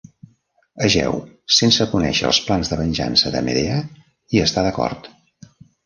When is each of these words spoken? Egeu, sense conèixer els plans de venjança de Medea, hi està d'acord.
Egeu, 0.87 1.13
sense 1.59 1.87
conèixer 1.93 2.27
els 2.31 2.41
plans 2.49 2.73
de 2.73 2.81
venjança 2.83 3.35
de 3.37 3.47
Medea, 3.51 3.79
hi 4.35 4.47
està 4.49 4.69
d'acord. 4.71 5.17